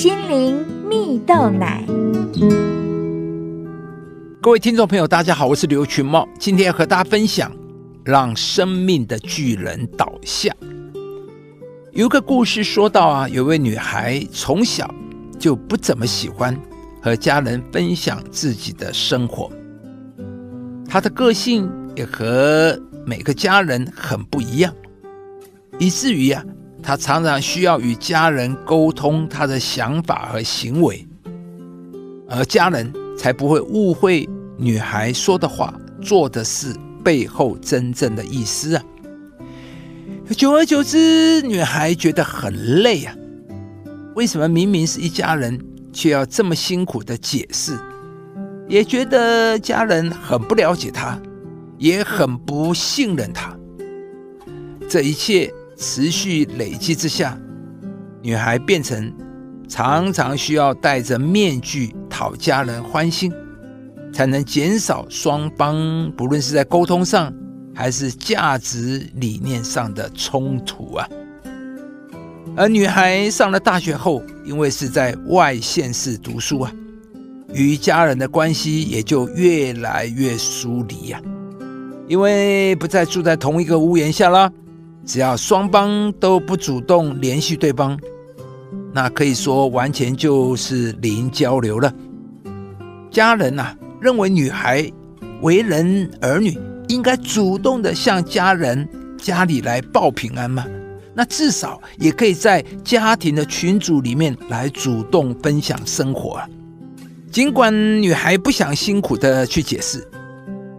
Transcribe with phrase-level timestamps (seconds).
[0.00, 1.84] 心灵蜜豆奶。
[4.40, 7.54] 各位听众朋友，大家好，我是刘群茂，今天要和大家分享
[8.02, 10.56] 让生命的巨人倒下。
[11.92, 14.90] 有个故事说到啊，有位女孩从小
[15.38, 16.58] 就不怎么喜欢
[17.02, 19.52] 和家人分享自己的生活，
[20.88, 22.74] 她的个性也和
[23.04, 24.74] 每个家人很不一样，
[25.78, 26.42] 以至于啊，
[26.82, 31.06] 她常常需要与家人沟通她的想法和行为，
[32.28, 38.82] 而家人才不会误会女孩说的话、做的事背后真正的意思啊。
[40.36, 43.14] 久而久之，女孩觉得很累啊！
[44.14, 45.58] 为什么明明是一家人，
[45.92, 47.76] 却要这么辛苦的解释？
[48.68, 51.20] 也觉得家人很不了解她，
[51.78, 53.56] 也很不信任她。
[54.88, 57.36] 这一切持续累积之下，
[58.20, 59.10] 女孩变成
[59.66, 63.32] 常常需要戴着面具讨家人欢心，
[64.12, 67.32] 才能减少双方不论是在沟通上。
[67.72, 71.08] 还是价值理念上的冲突啊！
[72.56, 76.72] 而女孩上了大学后，因为是在外县市读书啊，
[77.54, 81.22] 与家人的关系也就越来越疏离呀。
[82.06, 84.50] 因为不再住在同一个屋檐下啦，
[85.04, 87.98] 只要双方都不主动联系对方，
[88.92, 91.92] 那可以说完全就是零交流了。
[93.10, 94.90] 家人呐，认为女孩
[95.42, 96.58] 为人儿女。
[96.88, 100.66] 应该主动的向家人家里来报平安吗？
[101.14, 106.48] 那至少也可以在家庭的群组里面来主动分享生活啊。
[107.30, 110.04] 尽管女孩不想辛苦的去解释，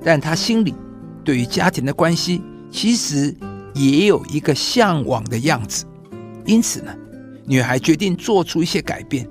[0.04, 0.76] 但她心里
[1.24, 3.34] 对于家庭的关系其实
[3.74, 5.86] 也有一个向往的样子。
[6.46, 6.96] 因此呢，
[7.46, 9.28] 女孩决定做出一些改变。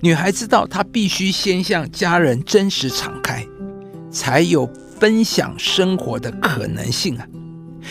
[0.00, 3.46] 女孩知道她必须先向家人真实敞开，
[4.10, 4.68] 才有。
[4.98, 7.28] 分享生活的可能性啊，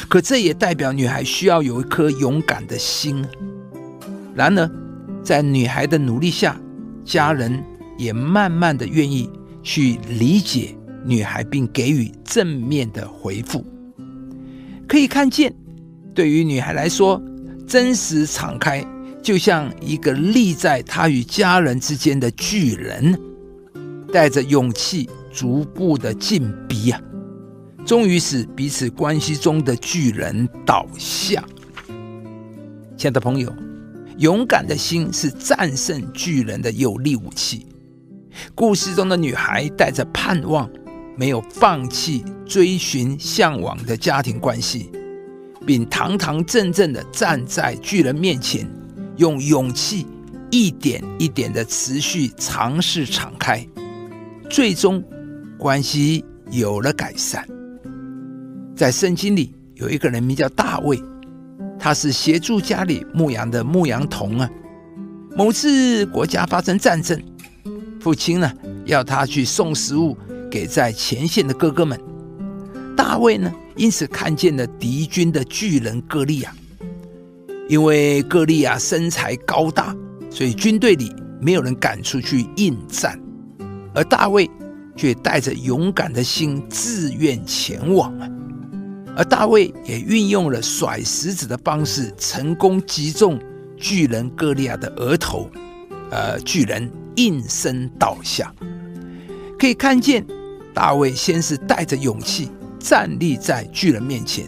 [0.09, 3.24] 可这也代表女孩需要有一颗勇敢的心。
[4.34, 4.72] 然而，
[5.24, 6.59] 在女孩的努力下，
[7.03, 7.64] 家人
[7.96, 9.30] 也慢慢的愿意
[9.62, 13.64] 去理解女孩，并给予正面的回复。
[14.88, 15.53] 可以看见，
[16.13, 17.22] 对于女孩来说，
[17.68, 18.85] 真实敞开
[19.22, 23.19] 就像一个立在她与家人之间的巨人，
[24.12, 25.09] 带着勇气。
[25.35, 27.01] 逐步的进逼啊，
[27.85, 31.44] 终于使彼此关系中的巨人倒下。
[32.96, 33.53] 亲爱的朋友，
[34.17, 37.67] 勇敢的心是战胜巨人的有力武器。
[38.56, 40.69] 故事中的女孩带着盼望，
[41.16, 44.92] 没有放弃追寻向往的家庭关系，
[45.66, 48.68] 并堂堂正正的站在巨人面前，
[49.18, 50.06] 用勇气
[50.52, 53.68] 一点一点的持续尝试敞开，
[54.50, 55.03] 最终。
[55.58, 57.47] 关系有了改善。
[58.76, 61.02] 在圣经里有一个人名叫大卫，
[61.80, 64.50] 他是协助家里牧羊的牧羊童啊。
[65.34, 67.20] 某次国家发生战争，
[68.02, 68.52] 父亲呢
[68.84, 70.16] 要他去送食物
[70.56, 72.00] 给在前线的哥哥们。
[72.96, 76.56] 大卫呢因此看见了敌军的巨人歌利亚，
[77.68, 79.94] 因为歌利亚身材高大，
[80.30, 83.20] 所以军队里没有人敢出去应战，
[83.94, 84.50] 而大卫。
[84.98, 88.30] 却带着勇敢的心自愿前往啊！
[89.18, 93.38] 而大卫也运用了甩石子的方式，成功击中
[93.76, 95.52] 巨人歌利亚的额头，
[96.12, 98.56] 呃，巨人应声倒下。
[99.60, 100.26] 可以看见，
[100.75, 104.46] 大卫先是带着勇气站立在巨人面前，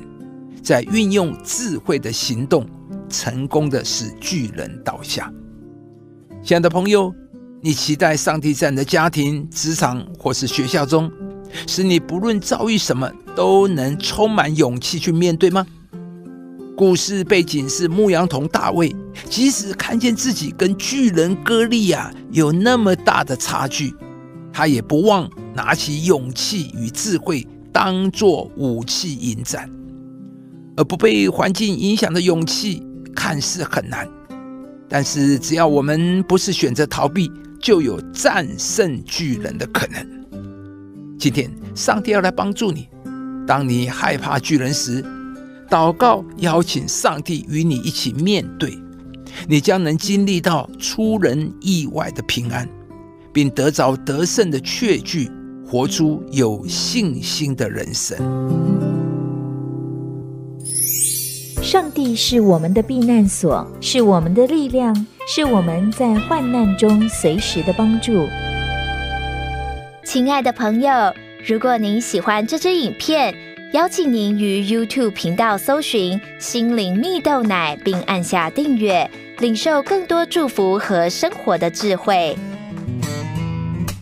[0.61, 2.67] 再运用智慧的行动，
[3.09, 5.31] 成功的使巨人倒下。
[6.43, 7.11] 亲爱的朋友。
[7.59, 11.11] 你期待上帝在你的家庭、职场或是学校中，
[11.65, 15.65] 使你不论遭遇什么都能充满勇气去面对吗？
[16.77, 18.95] 故事背景是牧羊童大卫，
[19.27, 23.91] 即使看见自己跟巨人歌利亚有那么大的差距，
[24.53, 29.67] 他也不忘拿起勇气与智慧当作武器迎战。
[30.75, 32.83] 而不被环境影响的勇气
[33.15, 34.07] 看似很难，
[34.87, 37.31] 但是只要我们不是选择逃避。
[37.59, 41.17] 就有战胜巨人的可能。
[41.17, 42.87] 今天，上帝要来帮助你。
[43.47, 45.03] 当你害怕巨人时，
[45.67, 48.77] 祷告邀请上帝与你一起面对，
[49.47, 52.69] 你将能经历到出人意外的平安，
[53.33, 55.27] 并得着得胜的确据，
[55.69, 58.17] 活出有信心的人生。
[61.61, 65.05] 上帝是我们的避难所，是我们的力量。
[65.29, 68.25] 是我们在患难中随时的帮助。
[70.05, 71.13] 亲爱的朋友，
[71.45, 73.35] 如果您喜欢这支影片，
[73.73, 82.37] 邀请您于 YouTube 频道搜寻“心灵蜜豆奶”，并按下订阅，领受更多祝福和生活的智慧。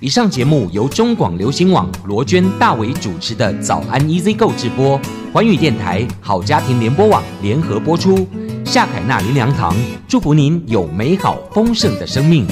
[0.05, 5.01] 以上节目由中广流行网罗娟、大伟主持的《早安 EasyGo》直播，
[5.33, 8.27] 环宇电台好家庭联播网联合播出。
[8.63, 9.75] 夏凯纳林良堂
[10.07, 12.45] 祝福您有美好丰盛的生命。